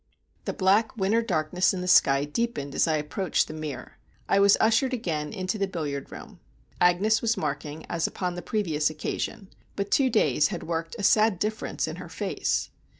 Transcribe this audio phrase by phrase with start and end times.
[0.45, 3.99] The black winter darkness in the sky deepened as I approached The Mere.
[4.27, 6.39] I was ushered again into the billiard room.
[6.81, 11.37] Agnes was marking, as upon the previous occasion, but two days had worked a sad
[11.37, 12.71] difference in her face.